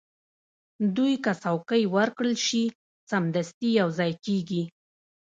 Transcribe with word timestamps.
دوی 0.95 1.13
که 1.23 1.31
څوکۍ 1.43 1.83
ورکړل 1.95 2.33
شي، 2.47 2.63
سمدستي 3.09 3.69
یو 3.79 3.87
ځای 3.97 4.11
کېږي. 4.25 4.63